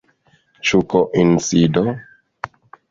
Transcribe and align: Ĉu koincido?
Ĉu 0.69 0.81
koincido? 0.95 1.87